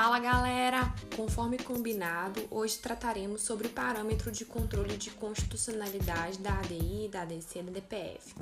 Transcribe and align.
Fala 0.00 0.20
galera! 0.20 0.94
Conforme 1.16 1.58
combinado, 1.58 2.46
hoje 2.52 2.78
trataremos 2.78 3.42
sobre 3.42 3.66
o 3.66 3.70
parâmetro 3.70 4.30
de 4.30 4.44
controle 4.44 4.96
de 4.96 5.10
constitucionalidade 5.10 6.38
da 6.38 6.54
ADI, 6.54 7.08
da 7.10 7.22
ADC 7.22 7.58
e 7.58 7.62
da 7.64 7.72
DPF. 7.72 8.34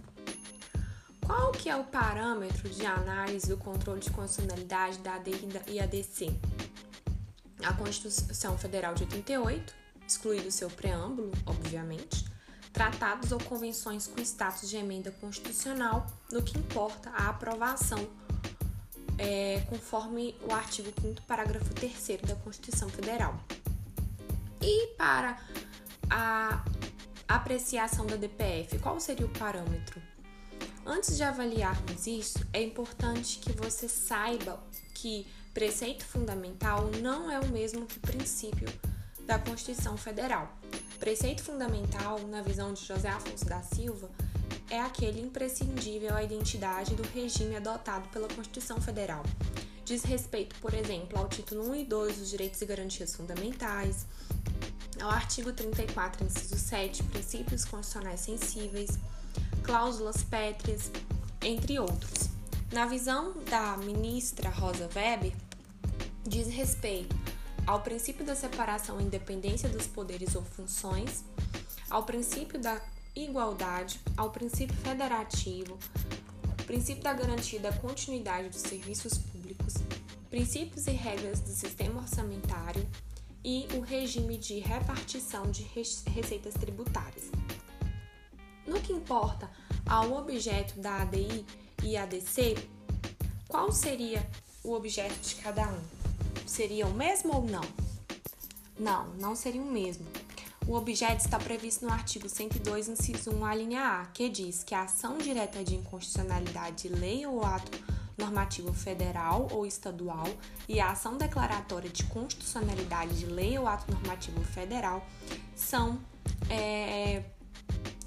Qual 1.24 1.52
que 1.52 1.70
é 1.70 1.74
o 1.74 1.82
parâmetro 1.82 2.68
de 2.68 2.84
análise 2.84 3.48
do 3.48 3.56
controle 3.56 4.00
de 4.00 4.10
constitucionalidade 4.10 4.98
da 4.98 5.14
ADI 5.14 5.48
e 5.68 5.80
ADC? 5.80 6.30
A 7.64 7.72
Constituição 7.72 8.58
Federal 8.58 8.92
de 8.94 9.04
88, 9.04 9.72
excluído 10.06 10.50
seu 10.50 10.68
preâmbulo, 10.68 11.32
obviamente, 11.46 12.26
tratados 12.70 13.32
ou 13.32 13.38
convenções 13.40 14.06
com 14.06 14.20
status 14.20 14.68
de 14.68 14.76
emenda 14.76 15.10
constitucional, 15.10 16.06
no 16.30 16.42
que 16.42 16.58
importa 16.58 17.08
a 17.16 17.30
aprovação 17.30 18.06
é, 19.18 19.62
conforme 19.68 20.34
o 20.48 20.52
artigo 20.52 20.92
5 21.00 21.22
parágrafo 21.22 21.72
3 21.74 22.20
da 22.22 22.34
Constituição 22.36 22.88
Federal. 22.88 23.38
E 24.60 24.88
para 24.96 25.38
a 26.10 26.64
apreciação 27.28 28.06
da 28.06 28.16
DPF, 28.16 28.78
qual 28.78 28.98
seria 29.00 29.26
o 29.26 29.30
parâmetro? 29.30 30.00
Antes 30.84 31.16
de 31.16 31.24
avaliarmos 31.24 32.06
isso, 32.06 32.38
é 32.52 32.62
importante 32.62 33.38
que 33.38 33.52
você 33.52 33.88
saiba 33.88 34.62
que 34.94 35.26
preceito 35.52 36.04
fundamental 36.04 36.90
não 37.02 37.30
é 37.30 37.40
o 37.40 37.48
mesmo 37.48 37.86
que 37.86 37.98
princípio 37.98 38.68
da 39.26 39.38
Constituição 39.38 39.96
Federal. 39.96 40.56
Preceito 40.98 41.42
fundamental, 41.42 42.20
na 42.28 42.40
visão 42.40 42.72
de 42.72 42.84
José 42.84 43.08
Afonso 43.08 43.44
da 43.44 43.62
Silva, 43.62 44.08
é 44.70 44.80
aquele 44.80 45.20
imprescindível 45.20 46.14
à 46.14 46.22
identidade 46.22 46.94
do 46.94 47.02
regime 47.02 47.56
adotado 47.56 48.08
pela 48.08 48.28
Constituição 48.28 48.80
Federal. 48.80 49.22
Diz 49.84 50.02
respeito, 50.02 50.56
por 50.60 50.74
exemplo, 50.74 51.18
ao 51.18 51.28
título 51.28 51.70
1 51.70 51.74
e 51.76 51.84
2 51.84 52.16
dos 52.18 52.30
Direitos 52.30 52.60
e 52.60 52.66
Garantias 52.66 53.14
Fundamentais, 53.14 54.06
ao 55.00 55.10
artigo 55.10 55.52
34, 55.52 56.24
inciso 56.24 56.58
7, 56.58 57.02
princípios 57.04 57.64
constitucionais 57.64 58.20
sensíveis, 58.20 58.98
cláusulas 59.62 60.22
pétreas, 60.24 60.90
entre 61.42 61.78
outros. 61.78 62.30
Na 62.72 62.86
visão 62.86 63.34
da 63.44 63.76
ministra 63.76 64.50
Rosa 64.50 64.88
Weber, 64.94 65.32
diz 66.24 66.48
respeito 66.48 67.14
ao 67.66 67.80
princípio 67.80 68.24
da 68.24 68.34
separação 68.34 69.00
e 69.00 69.04
independência 69.04 69.68
dos 69.68 69.86
poderes 69.86 70.34
ou 70.34 70.42
funções, 70.42 71.24
ao 71.90 72.04
princípio 72.04 72.60
da 72.60 72.80
igualdade, 73.16 73.98
ao 74.16 74.30
princípio 74.30 74.76
federativo, 74.76 75.78
princípio 76.66 77.02
da 77.02 77.14
garantia 77.14 77.58
da 77.58 77.72
continuidade 77.72 78.50
dos 78.50 78.60
serviços 78.60 79.16
públicos, 79.16 79.74
princípios 80.28 80.86
e 80.86 80.90
regras 80.90 81.40
do 81.40 81.48
sistema 81.48 82.02
orçamentário 82.02 82.86
e 83.42 83.66
o 83.74 83.80
regime 83.80 84.36
de 84.36 84.58
repartição 84.58 85.50
de 85.50 85.62
receitas 85.62 86.54
tributárias. 86.54 87.30
No 88.66 88.80
que 88.80 88.92
importa 88.92 89.50
ao 89.88 90.12
objeto 90.12 90.78
da 90.80 91.02
ADI 91.02 91.46
e 91.82 91.96
ADC, 91.96 92.56
qual 93.48 93.72
seria 93.72 94.28
o 94.62 94.72
objeto 94.72 95.18
de 95.20 95.36
cada 95.36 95.68
um? 95.68 95.80
Seria 96.46 96.86
o 96.86 96.92
mesmo 96.92 97.36
ou 97.36 97.44
não? 97.44 97.64
Não, 98.78 99.08
não 99.14 99.34
seria 99.34 99.62
o 99.62 99.70
mesmo 99.70 100.04
o 100.66 100.74
objeto 100.74 101.24
está 101.24 101.38
previsto 101.38 101.86
no 101.86 101.92
artigo 101.92 102.28
102, 102.28 102.88
inciso 102.88 103.30
1, 103.30 103.44
a 103.44 103.54
linha 103.54 104.00
A, 104.00 104.06
que 104.06 104.28
diz 104.28 104.64
que 104.64 104.74
a 104.74 104.82
ação 104.82 105.16
direta 105.16 105.62
de 105.62 105.76
inconstitucionalidade 105.76 106.88
de 106.88 106.88
lei 106.88 107.24
ou 107.24 107.44
ato 107.44 107.70
normativo 108.18 108.72
federal 108.72 109.46
ou 109.52 109.66
estadual 109.66 110.26
e 110.68 110.80
a 110.80 110.90
ação 110.90 111.16
declaratória 111.16 111.88
de 111.88 112.02
constitucionalidade 112.04 113.18
de 113.18 113.26
lei 113.26 113.56
ou 113.58 113.66
ato 113.68 113.92
normativo 113.92 114.42
federal 114.42 115.06
são 115.54 116.00
é, 116.50 117.22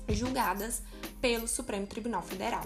julgadas 0.10 0.82
pelo 1.22 1.48
Supremo 1.48 1.88
Tribunal 1.88 2.24
Federal. 2.24 2.66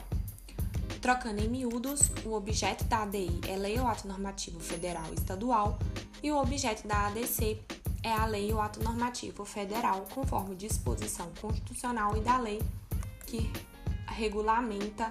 Trocando 1.01 1.41
em 1.41 1.49
miúdos, 1.49 2.09
o 2.25 2.33
objeto 2.33 2.85
da 2.85 3.03
ADI 3.03 3.41
é 3.47 3.57
lei 3.57 3.77
ou 3.77 3.85
ato 3.85 4.07
normativo 4.07 4.59
federal 4.59 5.05
ou 5.07 5.13
estadual 5.13 5.77
e 6.23 6.31
o 6.31 6.37
objeto 6.37 6.87
da 6.87 7.07
ADC 7.07 7.59
é 8.03 8.11
a 8.11 8.25
lei 8.25 8.51
ou 8.53 8.61
ato 8.61 8.83
normativo 8.83 9.45
federal, 9.45 10.05
conforme 10.13 10.55
disposição 10.55 11.31
constitucional 11.39 12.15
e 12.17 12.19
da 12.19 12.37
lei 12.37 12.61
que 13.25 13.49
regulamenta 14.07 15.09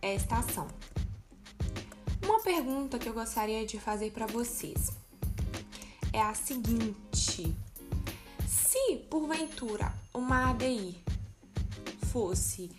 esta 0.00 0.36
ação. 0.36 0.68
Uma 2.22 2.40
pergunta 2.40 2.98
que 2.98 3.08
eu 3.08 3.14
gostaria 3.14 3.66
de 3.66 3.80
fazer 3.80 4.12
para 4.12 4.26
vocês 4.26 4.92
é 6.12 6.20
a 6.20 6.34
seguinte: 6.34 7.54
se 8.46 8.96
porventura 9.10 9.92
uma 10.12 10.50
ADI 10.50 11.02
fosse 12.12 12.70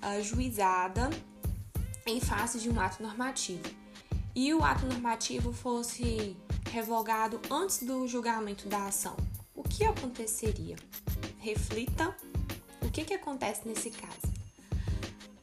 ajuizada 0.00 1.10
em 2.06 2.20
face 2.20 2.58
de 2.58 2.70
um 2.70 2.80
ato 2.80 3.02
normativo 3.02 3.62
e 4.34 4.54
o 4.54 4.64
ato 4.64 4.86
normativo 4.86 5.52
fosse 5.52 6.36
revogado 6.68 7.40
antes 7.50 7.82
do 7.82 8.06
julgamento 8.06 8.68
da 8.68 8.86
ação, 8.86 9.16
o 9.54 9.62
que 9.62 9.84
aconteceria? 9.84 10.76
Reflita 11.38 12.14
o 12.82 12.90
que, 12.90 13.04
que 13.04 13.14
acontece 13.14 13.66
nesse 13.66 13.90
caso. 13.90 14.32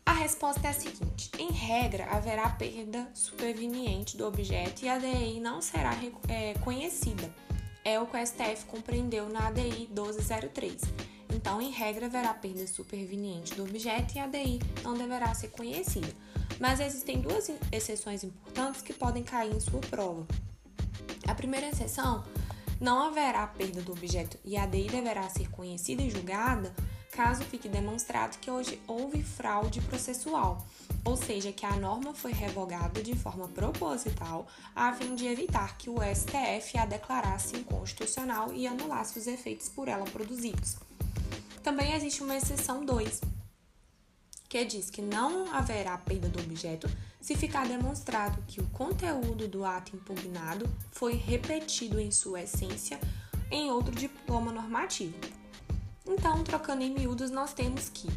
A 0.05 0.13
resposta 0.13 0.67
é 0.67 0.69
a 0.69 0.73
seguinte: 0.73 1.31
em 1.37 1.51
regra, 1.51 2.05
haverá 2.05 2.49
perda 2.49 3.09
superveniente 3.13 4.15
do 4.15 4.25
objeto 4.25 4.83
e 4.83 4.87
a 4.87 4.95
ADI 4.95 5.39
não 5.39 5.61
será 5.61 5.91
é, 6.27 6.53
conhecida. 6.59 7.33
É 7.83 7.99
o 7.99 8.05
que 8.05 8.17
o 8.17 8.25
STF 8.25 8.65
compreendeu 8.65 9.27
na 9.29 9.47
ADI 9.47 9.87
1203. 9.91 10.81
Então, 11.33 11.61
em 11.61 11.71
regra, 11.71 12.05
haverá 12.05 12.33
perda 12.33 12.65
superveniente 12.65 13.55
do 13.55 13.63
objeto 13.63 14.15
e 14.15 14.19
a 14.19 14.25
ADI 14.25 14.59
não 14.83 14.93
deverá 14.93 15.33
ser 15.33 15.49
conhecida. 15.49 16.07
Mas 16.59 16.79
existem 16.79 17.19
duas 17.19 17.49
exceções 17.71 18.23
importantes 18.23 18.81
que 18.81 18.93
podem 18.93 19.23
cair 19.23 19.53
em 19.53 19.59
sua 19.59 19.81
prova. 19.81 20.25
A 21.27 21.33
primeira 21.33 21.67
exceção, 21.67 22.23
não 22.79 23.03
haverá 23.03 23.47
perda 23.47 23.81
do 23.81 23.93
objeto 23.93 24.37
e 24.43 24.57
a 24.57 24.63
ADI 24.63 24.87
deverá 24.87 25.27
ser 25.29 25.49
conhecida 25.49 26.01
e 26.01 26.09
julgada 26.09 26.73
caso 27.11 27.43
fique 27.45 27.69
demonstrado 27.69 28.37
que 28.39 28.51
hoje 28.51 28.81
houve 28.85 29.23
fraude 29.23 29.79
processual, 29.81 30.65
ou 31.05 31.15
seja, 31.15 31.53
que 31.53 31.65
a 31.65 31.77
norma 31.77 32.13
foi 32.13 32.33
revogada 32.33 33.01
de 33.01 33.15
forma 33.15 33.47
proposital 33.47 34.45
a 34.75 34.91
fim 34.91 35.15
de 35.15 35.25
evitar 35.25 35.77
que 35.77 35.89
o 35.89 35.95
STF 36.01 36.77
a 36.77 36.85
declarasse 36.85 37.55
inconstitucional 37.55 38.51
e 38.53 38.67
anulasse 38.67 39.17
os 39.17 39.27
efeitos 39.27 39.69
por 39.69 39.87
ela 39.87 40.03
produzidos. 40.03 40.75
Também 41.63 41.93
existe 41.93 42.21
uma 42.21 42.35
exceção 42.35 42.83
2, 42.83 43.21
que 44.49 44.65
diz 44.65 44.89
que 44.89 45.01
não 45.01 45.53
haverá 45.55 45.97
perda 45.97 46.27
do 46.27 46.39
objeto 46.39 46.89
se 47.25 47.35
ficar 47.35 47.67
demonstrado 47.67 48.39
que 48.47 48.61
o 48.61 48.67
conteúdo 48.67 49.47
do 49.47 49.65
ato 49.65 49.95
impugnado 49.95 50.69
foi 50.91 51.13
repetido 51.13 51.99
em 51.99 52.11
sua 52.11 52.43
essência 52.43 52.99
em 53.49 53.71
outro 53.71 53.95
diploma 53.95 54.51
normativo. 54.51 55.17
Então, 56.05 56.43
trocando 56.43 56.83
em 56.83 56.93
miúdos, 56.93 57.31
nós 57.31 57.51
temos 57.51 57.89
que, 57.89 58.07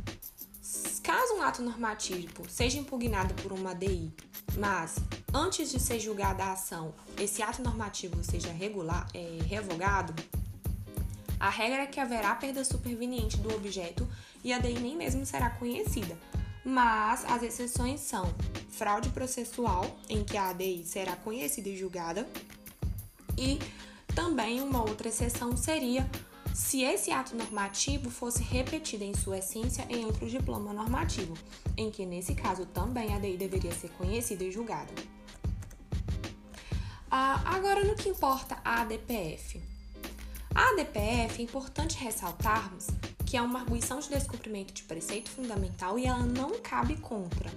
caso 1.02 1.36
um 1.36 1.42
ato 1.42 1.62
normativo 1.62 2.46
seja 2.50 2.78
impugnado 2.78 3.32
por 3.42 3.50
uma 3.50 3.74
DI, 3.74 4.12
mas 4.58 4.96
antes 5.32 5.70
de 5.70 5.80
ser 5.80 5.98
julgada 5.98 6.44
a 6.44 6.52
ação, 6.52 6.92
esse 7.16 7.42
ato 7.42 7.62
normativo 7.62 8.22
seja 8.22 8.52
regular, 8.52 9.08
é, 9.14 9.38
revogado, 9.46 10.14
a 11.40 11.48
regra 11.48 11.84
é 11.84 11.86
que 11.86 11.98
haverá 11.98 12.34
perda 12.34 12.62
superveniente 12.62 13.38
do 13.38 13.54
objeto 13.54 14.06
e 14.44 14.52
a 14.52 14.58
DI 14.58 14.78
nem 14.80 14.94
mesmo 14.94 15.24
será 15.24 15.48
conhecida. 15.48 16.14
Mas 16.64 17.24
as 17.24 17.42
exceções 17.42 18.00
são 18.00 18.32
fraude 18.70 19.08
processual, 19.10 19.84
em 20.08 20.22
que 20.24 20.36
a 20.36 20.50
ADI 20.50 20.84
será 20.84 21.16
conhecida 21.16 21.68
e 21.68 21.76
julgada, 21.76 22.28
e 23.36 23.58
também 24.14 24.60
uma 24.60 24.82
outra 24.82 25.08
exceção 25.08 25.56
seria 25.56 26.08
se 26.54 26.82
esse 26.82 27.12
ato 27.12 27.36
normativo 27.36 28.10
fosse 28.10 28.42
repetido 28.42 29.04
em 29.04 29.14
sua 29.14 29.38
essência 29.38 29.86
em 29.88 30.04
outro 30.04 30.28
diploma 30.28 30.72
normativo, 30.72 31.34
em 31.76 31.90
que 31.90 32.04
nesse 32.04 32.34
caso 32.34 32.66
também 32.66 33.12
a 33.12 33.16
ADI 33.16 33.36
deveria 33.36 33.72
ser 33.72 33.90
conhecida 33.90 34.42
e 34.42 34.50
julgada. 34.50 34.92
Ah, 37.10 37.40
agora, 37.54 37.84
no 37.84 37.94
que 37.94 38.08
importa 38.08 38.58
a 38.64 38.82
ADPF? 38.82 39.62
A 40.54 40.72
ADPF 40.72 41.40
é 41.40 41.42
importante 41.42 41.96
ressaltarmos 41.96 42.88
que 43.28 43.36
é 43.36 43.42
uma 43.42 43.60
arguição 43.60 44.00
de 44.00 44.08
descumprimento 44.08 44.72
de 44.72 44.84
preceito 44.84 45.28
fundamental 45.28 45.98
e 45.98 46.06
ela 46.06 46.24
não 46.24 46.58
cabe 46.60 46.96
contra 46.96 47.50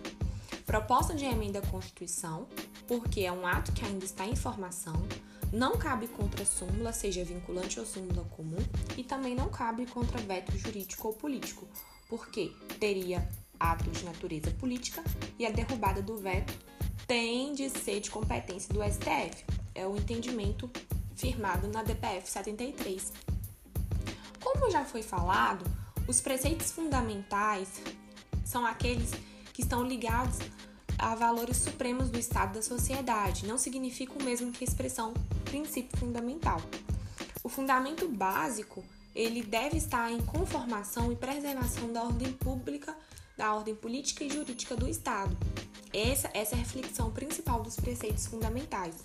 proposta 0.66 1.16
de 1.16 1.24
emenda 1.24 1.60
à 1.60 1.62
Constituição, 1.62 2.46
porque 2.90 3.22
é 3.22 3.32
um 3.32 3.48
ato 3.48 3.72
que 3.72 3.86
ainda 3.86 4.04
está 4.04 4.26
em 4.26 4.36
formação, 4.36 5.02
não 5.50 5.78
cabe 5.78 6.10
contra 6.10 6.44
súmula, 6.44 6.92
seja 6.92 7.24
vinculante 7.24 7.80
ou 7.80 7.86
súmula 7.86 8.26
comum, 8.36 8.58
e 8.98 9.04
também 9.04 9.34
não 9.34 9.48
cabe 9.48 9.86
contra 9.86 10.18
veto 10.20 10.58
jurídico 10.58 11.08
ou 11.08 11.14
político, 11.14 11.66
porque 12.10 12.52
teria 12.78 13.26
ato 13.58 13.90
de 13.92 14.04
natureza 14.04 14.52
política 14.52 15.02
e 15.40 15.46
a 15.46 15.52
derrubada 15.52 16.02
do 16.02 16.18
veto 16.18 16.54
tem 17.08 17.54
de 17.54 17.70
ser 17.70 18.02
de 18.02 18.12
competência 18.12 18.74
do 18.74 18.84
STF. 18.84 19.46
é 19.74 19.88
o 19.88 19.96
entendimento 19.96 20.70
firmado 21.16 21.70
na 21.70 21.82
DPF 21.82 22.30
73. 22.30 23.31
Como 24.44 24.72
já 24.72 24.84
foi 24.84 25.04
falado, 25.04 25.66
os 26.08 26.20
preceitos 26.20 26.72
fundamentais 26.72 27.82
são 28.44 28.66
aqueles 28.66 29.12
que 29.54 29.62
estão 29.62 29.84
ligados 29.84 30.40
a 30.98 31.16
valores 31.16 31.58
supremos 31.58 32.10
do 32.10 32.20
Estado 32.20 32.56
da 32.56 32.62
sociedade. 32.62 33.48
Não 33.48 33.58
significa 33.58 34.14
o 34.14 34.24
mesmo 34.24 34.52
que 34.52 34.64
a 34.64 34.68
expressão 34.68 35.14
princípio 35.46 35.98
fundamental. 35.98 36.62
O 37.44 37.50
fundamento 37.50 38.08
básico 38.08 38.84
ele 39.16 39.44
deve 39.44 39.78
estar 39.78 40.12
em 40.12 40.22
conformação 40.22 41.12
e 41.12 41.16
preservação 41.16 41.92
da 41.92 42.04
ordem 42.04 42.32
pública, 42.34 42.96
da 43.38 43.54
ordem 43.54 43.76
política 43.76 44.24
e 44.24 44.30
jurídica 44.30 44.76
do 44.76 44.88
Estado. 44.88 45.36
Essa, 45.94 46.30
essa 46.34 46.56
é 46.56 46.58
a 46.58 46.62
reflexão 46.62 47.12
principal 47.12 47.62
dos 47.62 47.76
preceitos 47.76 48.26
fundamentais. 48.28 48.96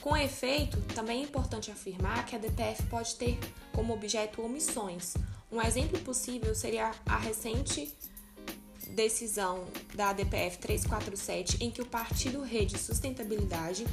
Com 0.00 0.16
efeito, 0.16 0.80
também 0.94 1.20
é 1.20 1.24
importante 1.24 1.70
afirmar 1.70 2.24
que 2.24 2.36
a 2.36 2.38
DPF 2.38 2.84
pode 2.84 3.16
ter 3.16 3.38
como 3.72 3.92
objeto 3.92 4.42
omissões. 4.42 5.14
Um 5.50 5.60
exemplo 5.60 5.98
possível 6.00 6.54
seria 6.54 6.92
a 7.06 7.16
recente 7.16 7.92
decisão 8.90 9.66
da 9.94 10.12
DPF 10.12 10.58
347, 10.58 11.62
em 11.62 11.70
que 11.70 11.82
o 11.82 11.86
Partido 11.86 12.42
Rede 12.42 12.78
Sustentabilidade 12.78 13.86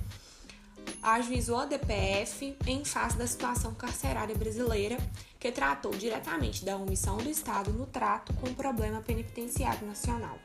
ajuizou 1.01 1.57
a 1.57 1.65
DPF 1.65 2.57
em 2.65 2.83
face 2.83 3.17
da 3.17 3.27
situação 3.27 3.73
carcerária 3.73 4.35
brasileira, 4.35 4.97
que 5.39 5.51
tratou 5.51 5.91
diretamente 5.91 6.65
da 6.65 6.75
omissão 6.75 7.17
do 7.17 7.29
Estado 7.29 7.71
no 7.71 7.85
trato 7.85 8.33
com 8.35 8.47
o 8.47 8.55
problema 8.55 9.01
penitenciário 9.01 9.85
nacional. 9.85 10.39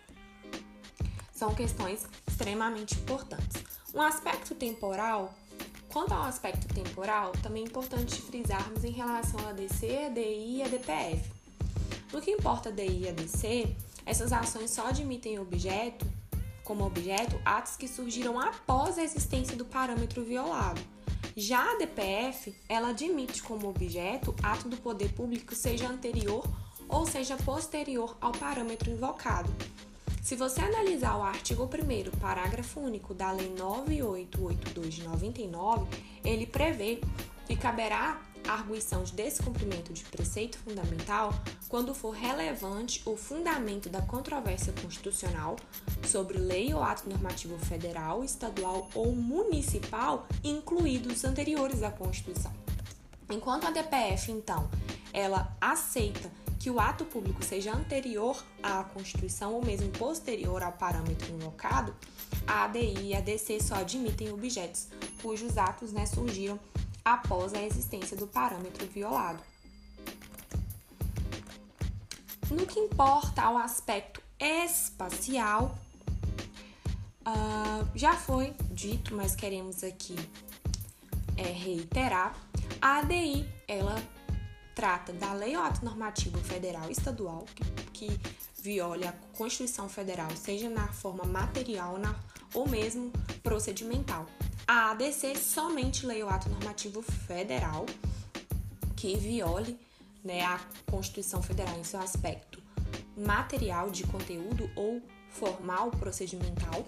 São 1.33 1.55
questões 1.55 2.07
extremamente 2.29 2.95
importantes. 2.97 3.63
Um 3.95 4.03
aspecto 4.03 4.55
temporal, 4.55 5.35
quanto 5.93 6.13
ao 6.13 6.23
aspecto 6.23 6.67
temporal, 6.73 7.33
também 7.43 7.65
é 7.65 7.67
importante 7.67 8.21
frisarmos 8.23 8.85
em 8.85 8.91
relação 8.91 9.41
a 9.47 9.51
ADC, 9.51 10.07
ADI 10.07 10.57
e 10.57 10.63
ADPF. 10.63 11.31
No 12.13 12.21
que 12.21 12.31
importa 12.31 12.69
a 12.69 12.73
DI 12.73 13.03
e 13.03 13.09
ADC, 13.09 13.77
essas 14.05 14.33
ações 14.33 14.71
só 14.71 14.89
admitem 14.89 15.39
objeto 15.39 16.07
como 16.65 16.85
objeto 16.85 17.41
atos 17.45 17.77
que 17.77 17.89
surgiram 17.89 18.39
após 18.39 18.99
a 18.99 19.03
existência 19.03 19.57
do 19.57 19.65
parâmetro 19.65 20.25
violado. 20.25 20.81
Já 21.37 21.73
a 21.73 21.79
DPF, 21.79 22.55
ela 22.69 22.91
admite 22.91 23.43
como 23.43 23.69
objeto 23.69 24.35
ato 24.43 24.69
do 24.69 24.77
poder 24.77 25.13
público 25.13 25.55
seja 25.55 25.89
anterior 25.89 26.45
ou 26.89 27.07
seja 27.07 27.37
posterior 27.37 28.17
ao 28.21 28.33
parâmetro 28.33 28.91
invocado. 28.91 29.51
Se 30.23 30.37
você 30.37 30.61
analisar 30.61 31.17
o 31.17 31.23
artigo 31.23 31.65
1 31.65 32.19
parágrafo 32.19 32.79
único 32.79 33.15
da 33.15 33.33
Lei 33.33 33.49
9882 33.57 34.95
de 34.95 35.03
99, 35.05 35.87
ele 36.23 36.47
prevê 36.47 37.01
que 37.47 37.57
caberá 37.57 38.21
arguição 38.47 39.03
de 39.03 39.13
descumprimento 39.13 39.93
de 39.93 40.05
preceito 40.05 40.59
fundamental 40.59 41.33
quando 41.69 41.95
for 41.95 42.11
relevante 42.11 43.03
o 43.07 43.17
fundamento 43.17 43.89
da 43.89 44.03
controvérsia 44.03 44.73
constitucional 44.83 45.57
sobre 46.07 46.39
lei 46.39 46.73
ou 46.75 46.83
ato 46.83 47.09
normativo 47.09 47.59
federal, 47.59 48.23
estadual 48.23 48.89
ou 48.95 49.13
municipal, 49.13 50.27
incluídos 50.45 51.25
anteriores 51.25 51.83
à 51.83 51.91
Constituição. 51.91 52.53
Enquanto 53.31 53.67
a 53.67 53.71
DPF, 53.71 54.33
então, 54.33 54.69
ela 55.13 55.57
aceita 55.61 56.31
que 56.61 56.71
o 56.71 56.79
ato 56.79 57.07
público 57.07 57.43
seja 57.43 57.73
anterior 57.73 58.45
à 58.63 58.85
Constituição 58.85 59.55
ou 59.55 59.65
mesmo 59.65 59.89
posterior 59.93 60.63
ao 60.63 60.73
parâmetro 60.73 61.33
invocado, 61.33 61.97
a 62.47 62.65
ADI 62.65 63.01
e 63.01 63.15
a 63.15 63.19
ADC 63.19 63.63
só 63.63 63.77
admitem 63.77 64.31
objetos 64.31 64.89
cujos 65.23 65.57
atos 65.57 65.91
né, 65.91 66.05
surgiram 66.05 66.61
após 67.03 67.55
a 67.55 67.63
existência 67.63 68.15
do 68.15 68.27
parâmetro 68.27 68.87
violado. 68.87 69.43
No 72.51 72.67
que 72.67 72.79
importa 72.79 73.41
ao 73.41 73.57
aspecto 73.57 74.21
espacial, 74.39 75.79
uh, 77.27 77.89
já 77.95 78.13
foi 78.13 78.55
dito, 78.71 79.15
mas 79.15 79.35
queremos 79.35 79.83
aqui 79.83 80.15
é, 81.39 81.45
reiterar, 81.45 82.37
a 82.83 82.99
ADI 82.99 83.49
ela 83.67 83.97
trata 84.81 85.13
da 85.13 85.35
lei 85.35 85.55
ou 85.55 85.63
ato 85.63 85.85
normativo 85.85 86.39
federal 86.39 86.89
e 86.89 86.93
estadual 86.93 87.45
que, 87.55 88.09
que 88.09 88.21
viole 88.63 89.07
a 89.07 89.13
Constituição 89.37 89.91
Federal, 89.91 90.31
seja 90.35 90.71
na 90.71 90.89
forma 90.89 91.23
material 91.25 91.99
na, 91.99 92.19
ou 92.55 92.67
mesmo 92.67 93.13
procedimental. 93.43 94.25
A 94.67 94.93
ADC 94.93 95.37
somente 95.37 96.07
lei 96.07 96.23
ou 96.23 96.31
ato 96.31 96.49
normativo 96.49 97.03
federal 97.03 97.85
que 98.97 99.19
viole 99.19 99.79
né, 100.25 100.43
a 100.47 100.59
Constituição 100.91 101.43
Federal 101.43 101.79
em 101.79 101.85
seu 101.85 102.01
aspecto 102.01 102.63
material 103.15 103.91
de 103.91 104.05
conteúdo 104.05 104.71
ou 104.75 105.03
formal 105.29 105.91
procedimental. 105.91 106.87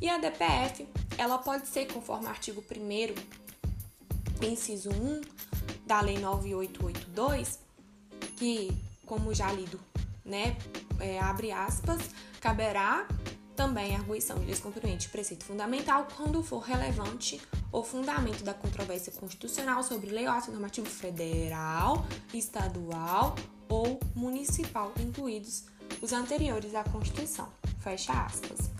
E 0.00 0.08
a 0.08 0.16
DPF, 0.16 0.88
ela 1.18 1.36
pode 1.36 1.68
ser 1.68 1.92
conforme 1.92 2.26
artigo 2.26 2.64
1 2.74 3.44
inciso 4.46 4.88
1 4.88 5.44
da 5.86 6.00
Lei 6.00 6.18
9882, 6.18 7.58
que, 8.36 8.70
como 9.06 9.34
já 9.34 9.52
lido, 9.52 9.80
né, 10.24 10.56
é, 11.00 11.18
abre 11.20 11.52
aspas, 11.52 12.00
caberá 12.40 13.06
também 13.54 13.94
a 13.94 13.98
arguição 13.98 14.38
de 14.38 14.46
descumprimento 14.46 15.02
de 15.02 15.08
preceito 15.08 15.44
fundamental 15.44 16.08
quando 16.16 16.42
for 16.42 16.58
relevante 16.58 17.40
o 17.70 17.82
fundamento 17.82 18.42
da 18.42 18.52
controvérsia 18.52 19.12
constitucional 19.12 19.82
sobre 19.82 20.10
lei 20.10 20.26
ou 20.26 20.32
ato 20.32 20.50
normativo 20.50 20.88
federal, 20.88 22.04
estadual 22.32 23.34
ou 23.68 24.00
municipal, 24.14 24.92
incluídos 24.98 25.64
os 26.00 26.12
anteriores 26.12 26.74
à 26.74 26.84
Constituição. 26.84 27.48
Fecha 27.80 28.12
aspas. 28.12 28.70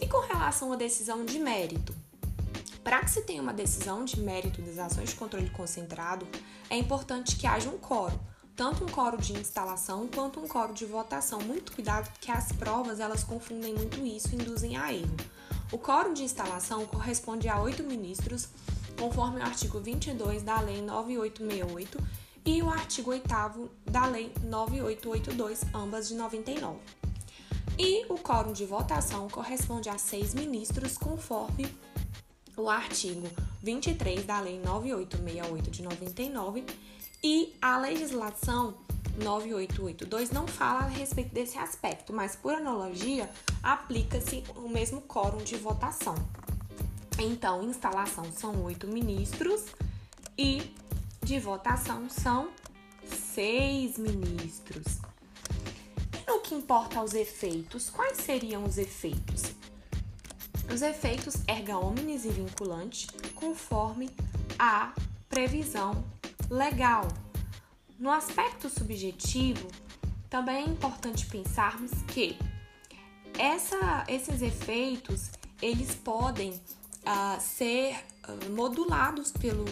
E 0.00 0.06
com 0.06 0.20
relação 0.20 0.72
à 0.72 0.76
decisão 0.76 1.24
de 1.24 1.38
mérito? 1.38 1.94
Para 2.86 3.00
que 3.00 3.10
se 3.10 3.22
tenha 3.22 3.42
uma 3.42 3.52
decisão 3.52 4.04
de 4.04 4.20
mérito 4.20 4.62
das 4.62 4.78
ações 4.78 5.08
de 5.08 5.16
controle 5.16 5.50
concentrado, 5.50 6.24
é 6.70 6.76
importante 6.76 7.34
que 7.34 7.44
haja 7.44 7.68
um 7.68 7.78
quórum 7.78 8.16
tanto 8.54 8.84
um 8.84 8.86
coro 8.88 9.18
de 9.18 9.32
instalação 9.32 10.06
quanto 10.06 10.38
um 10.38 10.46
coro 10.46 10.72
de 10.72 10.86
votação. 10.86 11.40
Muito 11.40 11.72
cuidado 11.72 12.08
porque 12.12 12.30
as 12.30 12.52
provas 12.52 13.00
elas 13.00 13.24
confundem 13.24 13.74
muito 13.74 13.98
isso 14.06 14.28
e 14.32 14.36
induzem 14.36 14.76
a 14.76 14.94
erro. 14.94 15.16
O 15.72 15.78
coro 15.78 16.14
de 16.14 16.22
instalação 16.22 16.86
corresponde 16.86 17.48
a 17.48 17.60
oito 17.60 17.82
ministros, 17.82 18.48
conforme 18.96 19.40
o 19.40 19.42
artigo 19.42 19.80
22 19.80 20.44
da 20.44 20.60
Lei 20.60 20.80
9868 20.80 21.98
e 22.46 22.62
o 22.62 22.70
artigo 22.70 23.10
8 23.10 23.28
da 23.84 24.06
Lei 24.06 24.32
9882, 24.44 25.62
ambas 25.74 26.06
de 26.06 26.14
99. 26.14 26.78
E 27.76 28.06
o 28.08 28.14
quórum 28.14 28.52
de 28.52 28.64
votação 28.64 29.28
corresponde 29.28 29.88
a 29.88 29.98
seis 29.98 30.32
ministros, 30.32 30.96
conforme 30.96 31.68
o 32.56 32.70
artigo 32.70 33.28
23 33.62 34.24
da 34.24 34.40
Lei 34.40 34.58
9868 34.60 35.70
de 35.70 35.82
99 35.82 36.64
e 37.22 37.54
a 37.60 37.78
legislação 37.78 38.74
9882 39.18 40.30
não 40.30 40.46
fala 40.46 40.80
a 40.80 40.88
respeito 40.88 41.32
desse 41.32 41.58
aspecto, 41.58 42.12
mas 42.12 42.36
por 42.36 42.54
analogia 42.54 43.30
aplica-se 43.62 44.44
o 44.54 44.68
mesmo 44.68 45.00
quórum 45.02 45.38
de 45.38 45.56
votação. 45.56 46.14
Então, 47.18 47.62
instalação 47.62 48.30
são 48.32 48.64
oito 48.64 48.86
ministros 48.86 49.64
e 50.36 50.70
de 51.22 51.40
votação 51.40 52.08
são 52.10 52.50
seis 53.04 53.96
ministros. 53.98 54.98
E 56.12 56.30
no 56.30 56.40
que 56.40 56.54
importa 56.54 56.98
aos 56.98 57.14
efeitos, 57.14 57.88
quais 57.88 58.18
seriam 58.18 58.64
os 58.64 58.76
efeitos? 58.76 59.44
Os 60.72 60.82
efeitos 60.82 61.36
erga 61.46 61.78
omnes 61.78 62.24
e 62.24 62.28
vinculante, 62.28 63.06
conforme 63.34 64.10
a 64.58 64.92
previsão 65.28 66.04
legal. 66.50 67.08
No 67.98 68.10
aspecto 68.10 68.68
subjetivo, 68.68 69.68
também 70.28 70.56
é 70.56 70.68
importante 70.68 71.26
pensarmos 71.26 71.92
que 72.08 72.36
essa, 73.38 74.04
esses 74.08 74.42
efeitos 74.42 75.30
eles 75.62 75.94
podem 75.94 76.50
uh, 76.50 77.40
ser 77.40 77.96
uh, 78.28 78.50
modulados 78.50 79.32
pelo, 79.32 79.64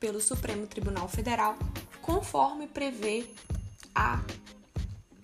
pelo 0.00 0.20
Supremo 0.20 0.66
Tribunal 0.66 1.08
Federal 1.08 1.56
conforme 2.00 2.66
prevê 2.66 3.26
a, 3.94 4.20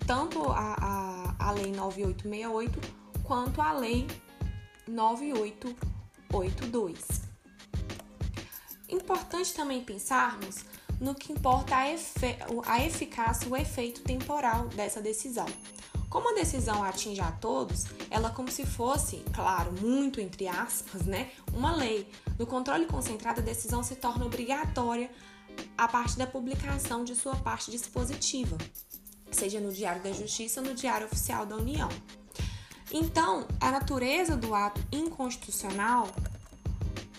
tanto 0.06 0.50
a, 0.50 1.34
a, 1.38 1.48
a 1.48 1.50
Lei 1.52 1.72
9868 1.72 2.80
quanto 3.22 3.60
a 3.60 3.72
Lei 3.72 4.06
9882. 4.88 7.28
Importante 8.88 9.52
também 9.52 9.84
pensarmos 9.84 10.64
no 11.00 11.14
que 11.14 11.32
importa 11.32 11.76
a, 11.76 11.88
efe 11.88 12.36
a 12.66 12.84
eficácia, 12.84 13.48
o 13.48 13.56
efeito 13.56 14.02
temporal 14.02 14.66
dessa 14.68 15.00
decisão. 15.00 15.46
Como 16.08 16.30
a 16.30 16.34
decisão 16.34 16.82
atinge 16.82 17.20
a 17.20 17.30
todos, 17.32 17.84
ela 18.10 18.30
é 18.30 18.32
como 18.32 18.50
se 18.50 18.64
fosse, 18.64 19.22
claro, 19.34 19.72
muito 19.72 20.20
entre 20.20 20.48
aspas, 20.48 21.02
né, 21.02 21.30
uma 21.52 21.76
lei. 21.76 22.10
No 22.38 22.46
controle 22.46 22.86
concentrado, 22.86 23.40
a 23.40 23.44
decisão 23.44 23.82
se 23.82 23.94
torna 23.94 24.24
obrigatória 24.24 25.10
a 25.76 25.86
partir 25.86 26.16
da 26.16 26.26
publicação 26.26 27.04
de 27.04 27.14
sua 27.14 27.36
parte 27.36 27.70
dispositiva, 27.70 28.56
seja 29.30 29.60
no 29.60 29.70
Diário 29.70 30.02
da 30.02 30.12
Justiça 30.12 30.60
ou 30.60 30.66
no 30.66 30.74
Diário 30.74 31.06
Oficial 31.06 31.44
da 31.44 31.56
União. 31.56 31.88
Então, 32.92 33.46
a 33.60 33.70
natureza 33.70 34.36
do 34.36 34.54
ato 34.54 34.80
inconstitucional, 34.90 36.08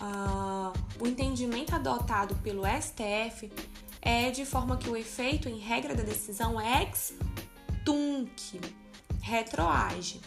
uh, 0.00 0.72
o 1.00 1.06
entendimento 1.06 1.74
adotado 1.74 2.34
pelo 2.36 2.62
STF 2.64 3.52
é 4.02 4.30
de 4.30 4.44
forma 4.44 4.76
que 4.76 4.88
o 4.88 4.96
efeito 4.96 5.48
em 5.48 5.58
regra 5.58 5.94
da 5.94 6.02
decisão 6.02 6.60
ex 6.60 7.14
tunc, 7.84 8.60
retroage, 9.20 10.20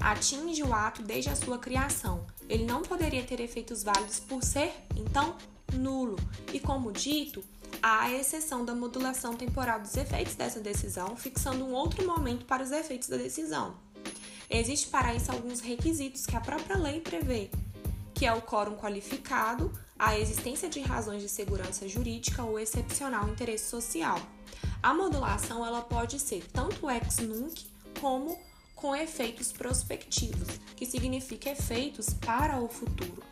atinge 0.00 0.62
o 0.62 0.72
ato 0.74 1.02
desde 1.02 1.30
a 1.30 1.36
sua 1.36 1.58
criação. 1.58 2.26
Ele 2.48 2.64
não 2.64 2.82
poderia 2.82 3.22
ter 3.24 3.40
efeitos 3.40 3.82
válidos 3.82 4.20
por 4.20 4.42
ser, 4.42 4.72
então, 4.96 5.36
nulo. 5.72 6.16
E 6.52 6.60
como 6.60 6.92
dito, 6.92 7.42
há 7.82 8.04
a 8.04 8.12
exceção 8.12 8.64
da 8.64 8.74
modulação 8.74 9.34
temporal 9.34 9.80
dos 9.80 9.96
efeitos 9.96 10.34
dessa 10.34 10.60
decisão, 10.60 11.16
fixando 11.16 11.64
um 11.64 11.72
outro 11.72 12.06
momento 12.06 12.44
para 12.44 12.62
os 12.62 12.70
efeitos 12.70 13.08
da 13.08 13.16
decisão. 13.16 13.76
Existem 14.50 14.90
para 14.90 15.14
isso 15.14 15.30
alguns 15.30 15.60
requisitos 15.60 16.24
que 16.24 16.34
a 16.34 16.40
própria 16.40 16.76
lei 16.76 17.00
prevê, 17.00 17.50
que 18.14 18.24
é 18.24 18.32
o 18.32 18.40
quórum 18.40 18.76
qualificado, 18.76 19.70
a 19.98 20.18
existência 20.18 20.68
de 20.68 20.80
razões 20.80 21.22
de 21.22 21.28
segurança 21.28 21.86
jurídica 21.88 22.42
ou 22.42 22.58
excepcional 22.58 23.28
interesse 23.28 23.68
social. 23.68 24.18
A 24.82 24.94
modulação 24.94 25.66
ela 25.66 25.82
pode 25.82 26.18
ser 26.18 26.44
tanto 26.52 26.88
ex 26.90 27.18
nunc 27.18 27.66
como 28.00 28.38
com 28.74 28.94
efeitos 28.94 29.52
prospectivos, 29.52 30.48
que 30.76 30.86
significa 30.86 31.50
efeitos 31.50 32.10
para 32.10 32.58
o 32.60 32.68
futuro. 32.68 33.22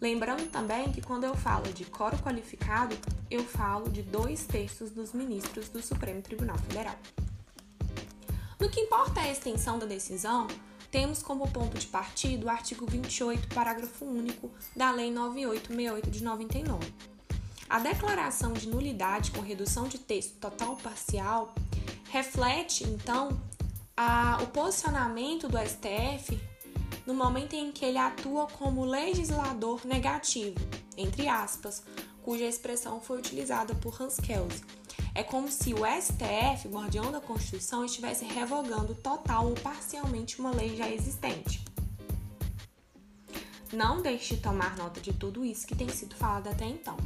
Lembrando 0.00 0.50
também 0.50 0.90
que 0.92 1.02
quando 1.02 1.24
eu 1.24 1.34
falo 1.34 1.72
de 1.72 1.84
coro 1.84 2.16
qualificado, 2.18 2.96
eu 3.30 3.44
falo 3.44 3.90
de 3.90 4.02
dois 4.02 4.46
terços 4.46 4.90
dos 4.90 5.12
ministros 5.12 5.68
do 5.68 5.82
Supremo 5.82 6.22
Tribunal 6.22 6.56
Federal. 6.58 6.96
No 8.60 8.68
que 8.68 8.80
importa 8.80 9.20
a 9.20 9.30
extensão 9.30 9.78
da 9.78 9.86
decisão, 9.86 10.48
temos 10.90 11.22
como 11.22 11.48
ponto 11.50 11.78
de 11.78 11.86
partida 11.86 12.46
o 12.46 12.50
artigo 12.50 12.86
28, 12.86 13.54
parágrafo 13.54 14.04
único 14.04 14.50
da 14.74 14.90
Lei 14.90 15.10
9868 15.12 16.10
de 16.10 16.24
99. 16.24 16.92
A 17.68 17.78
declaração 17.78 18.52
de 18.52 18.68
nulidade 18.68 19.30
com 19.30 19.40
redução 19.40 19.86
de 19.86 19.98
texto 19.98 20.38
total 20.40 20.70
ou 20.70 20.76
parcial 20.76 21.54
reflete, 22.10 22.84
então, 22.84 23.40
a, 23.96 24.38
o 24.42 24.46
posicionamento 24.46 25.48
do 25.48 25.58
STF 25.58 26.40
no 27.06 27.14
momento 27.14 27.54
em 27.54 27.70
que 27.70 27.84
ele 27.84 27.98
atua 27.98 28.46
como 28.46 28.84
legislador 28.84 29.84
negativo, 29.84 30.58
entre 30.96 31.28
aspas, 31.28 31.82
cuja 32.28 32.44
expressão 32.44 33.00
foi 33.00 33.16
utilizada 33.16 33.74
por 33.76 34.02
Hans 34.02 34.20
Kelsen. 34.20 34.62
É 35.14 35.22
como 35.22 35.50
se 35.50 35.72
o 35.72 35.78
STF, 35.78 36.68
guardião 36.68 37.10
da 37.10 37.22
Constituição, 37.22 37.86
estivesse 37.86 38.22
revogando 38.26 38.94
total 38.94 39.46
ou 39.46 39.54
parcialmente 39.54 40.38
uma 40.38 40.50
lei 40.50 40.76
já 40.76 40.90
existente. 40.90 41.64
Não 43.72 44.02
deixe 44.02 44.36
de 44.36 44.42
tomar 44.42 44.76
nota 44.76 45.00
de 45.00 45.10
tudo 45.10 45.42
isso 45.42 45.66
que 45.66 45.74
tem 45.74 45.88
sido 45.88 46.14
falado 46.14 46.48
até 46.48 46.66
então. 46.66 46.98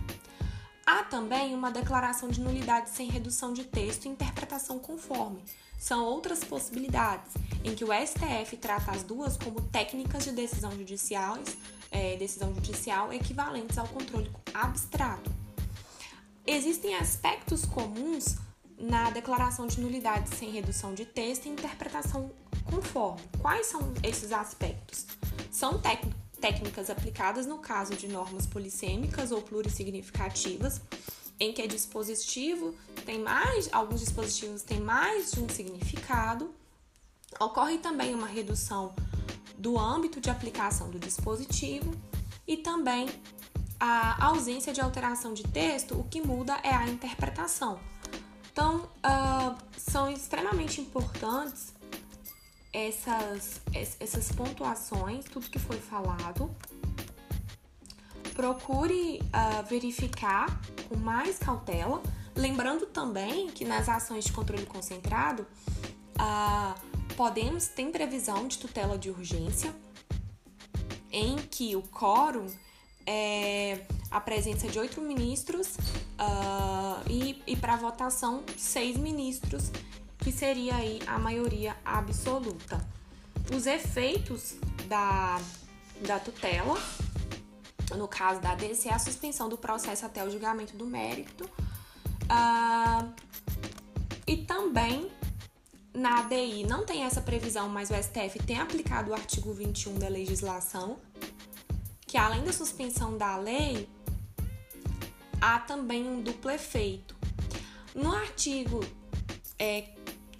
Há 0.84 1.04
também 1.04 1.54
uma 1.54 1.70
declaração 1.70 2.28
de 2.28 2.40
nulidade 2.40 2.90
sem 2.90 3.08
redução 3.08 3.52
de 3.52 3.62
texto 3.62 4.06
e 4.06 4.08
interpretação 4.08 4.80
conforme. 4.80 5.40
São 5.78 6.04
outras 6.04 6.42
possibilidades, 6.42 7.32
em 7.62 7.76
que 7.76 7.84
o 7.84 7.90
STF 7.92 8.56
trata 8.56 8.90
as 8.90 9.04
duas 9.04 9.36
como 9.36 9.62
técnicas 9.68 10.24
de 10.24 10.32
decisão 10.32 10.72
judicial, 10.72 11.38
é, 11.92 12.16
decisão 12.16 12.52
judicial 12.54 13.12
equivalentes 13.12 13.78
ao 13.78 13.86
controle 13.86 14.30
abstrato. 14.52 15.30
Existem 16.44 16.96
aspectos 16.96 17.64
comuns 17.64 18.36
na 18.76 19.10
declaração 19.10 19.66
de 19.66 19.80
nulidade 19.80 20.34
sem 20.34 20.50
redução 20.50 20.92
de 20.92 21.04
texto 21.04 21.46
e 21.46 21.50
interpretação 21.50 22.32
conforme. 22.64 23.22
Quais 23.40 23.66
são 23.66 23.92
esses 24.02 24.32
aspectos? 24.32 25.06
São 25.52 25.80
técnicas 26.40 26.90
aplicadas 26.90 27.46
no 27.46 27.58
caso 27.58 27.94
de 27.94 28.08
normas 28.08 28.46
polissêmicas 28.46 29.30
ou 29.30 29.40
plurissignificativas, 29.40 30.80
em 31.38 31.52
que 31.52 31.62
é 31.62 31.66
dispositivo 31.66 32.74
tem 33.04 33.20
mais, 33.20 33.68
alguns 33.72 34.00
dispositivos 34.00 34.62
têm 34.62 34.80
mais 34.80 35.32
de 35.32 35.40
um 35.40 35.48
significado. 35.48 36.52
Ocorre 37.38 37.78
também 37.78 38.14
uma 38.14 38.26
redução 38.26 38.94
do 39.62 39.78
âmbito 39.78 40.20
de 40.20 40.28
aplicação 40.28 40.90
do 40.90 40.98
dispositivo 40.98 41.94
e 42.46 42.56
também 42.56 43.08
a 43.78 44.26
ausência 44.26 44.72
de 44.72 44.80
alteração 44.80 45.32
de 45.32 45.44
texto, 45.44 45.98
o 45.98 46.04
que 46.04 46.20
muda 46.20 46.58
é 46.64 46.74
a 46.74 46.88
interpretação. 46.88 47.78
Então, 48.52 48.88
uh, 49.06 49.56
são 49.78 50.10
extremamente 50.10 50.80
importantes 50.80 51.72
essas, 52.72 53.62
essas 54.00 54.32
pontuações, 54.32 55.24
tudo 55.26 55.48
que 55.48 55.60
foi 55.60 55.78
falado. 55.78 56.50
Procure 58.34 59.20
uh, 59.20 59.62
verificar 59.68 60.60
com 60.88 60.96
mais 60.96 61.38
cautela. 61.38 62.02
Lembrando 62.34 62.86
também 62.86 63.48
que 63.48 63.64
nas 63.64 63.88
ações 63.88 64.24
de 64.24 64.32
controle 64.32 64.66
concentrado, 64.66 65.46
uh, 66.18 66.91
podemos 67.12 67.68
ter 67.68 67.90
previsão 67.90 68.48
de 68.48 68.58
tutela 68.58 68.98
de 68.98 69.10
urgência, 69.10 69.74
em 71.10 71.36
que 71.36 71.76
o 71.76 71.82
quórum 71.82 72.46
é 73.06 73.84
a 74.10 74.20
presença 74.20 74.68
de 74.68 74.78
oito 74.78 75.00
ministros 75.00 75.76
uh, 75.76 77.02
e, 77.08 77.42
e 77.46 77.56
para 77.56 77.76
votação 77.76 78.42
seis 78.56 78.96
ministros 78.96 79.70
que 80.18 80.30
seria 80.30 80.76
aí 80.76 81.00
a 81.06 81.18
maioria 81.18 81.76
absoluta. 81.84 82.86
Os 83.54 83.66
efeitos 83.66 84.54
da, 84.86 85.40
da 86.06 86.18
tutela, 86.20 86.78
no 87.96 88.06
caso 88.06 88.40
da 88.40 88.52
ADC, 88.52 88.88
é 88.88 88.94
a 88.94 88.98
suspensão 88.98 89.48
do 89.48 89.58
processo 89.58 90.06
até 90.06 90.24
o 90.24 90.30
julgamento 90.30 90.76
do 90.76 90.86
mérito. 90.86 91.44
Uh, 92.24 93.12
e 94.26 94.36
também 94.36 95.10
na 95.94 96.20
ADI 96.20 96.64
não 96.64 96.84
tem 96.86 97.04
essa 97.04 97.20
previsão, 97.20 97.68
mas 97.68 97.90
o 97.90 97.94
STF 97.94 98.38
tem 98.46 98.58
aplicado 98.58 99.10
o 99.10 99.14
artigo 99.14 99.52
21 99.52 99.98
da 99.98 100.08
legislação, 100.08 100.98
que 102.06 102.16
além 102.16 102.42
da 102.44 102.52
suspensão 102.52 103.18
da 103.18 103.36
lei, 103.36 103.88
há 105.40 105.58
também 105.58 106.08
um 106.08 106.22
duplo 106.22 106.50
efeito. 106.50 107.14
No 107.94 108.10
artigo 108.14 108.80
é, 109.58 109.84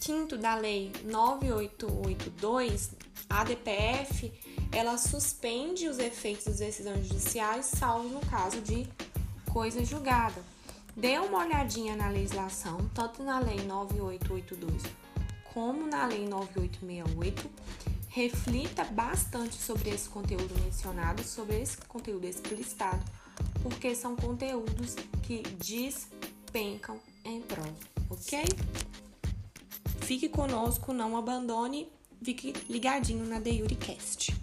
quinto 0.01 0.39
da 0.39 0.55
Lei 0.55 0.91
9882, 1.05 2.93
a 3.29 3.45
DPF, 3.45 4.33
ela 4.73 4.97
suspende 4.97 5.87
os 5.87 5.99
efeitos 5.99 6.47
das 6.47 6.59
decisões 6.59 7.07
judiciais, 7.09 7.67
salvo 7.67 8.09
no 8.09 8.21
caso 8.21 8.63
de 8.63 8.89
coisa 9.53 9.85
julgada. 9.85 10.43
Dê 10.97 11.19
uma 11.19 11.41
olhadinha 11.41 11.95
na 11.95 12.09
legislação, 12.09 12.89
tanto 12.95 13.23
na 13.23 13.39
Lei 13.39 13.63
9882 13.67 15.02
como 15.53 15.87
na 15.87 16.07
Lei 16.07 16.27
9868. 16.29 17.51
Reflita 18.09 18.85
bastante 18.85 19.55
sobre 19.55 19.91
esse 19.91 20.09
conteúdo 20.09 20.55
mencionado, 20.63 21.23
sobre 21.23 21.63
esse 21.63 21.79
conteúdo 21.79 22.27
explicitado, 22.27 23.03
porque 23.63 23.95
são 23.95 24.15
conteúdos 24.15 24.97
que 25.23 25.43
despencam 25.59 27.01
em 27.25 27.41
prova, 27.41 27.75
ok? 28.11 28.45
Fique 30.03 30.29
conosco, 30.29 30.93
não 30.93 31.17
abandone, 31.17 31.89
fique 32.23 32.53
ligadinho 32.69 33.25
na 33.25 33.41
The 33.41 33.51
Yuricast. 33.51 34.42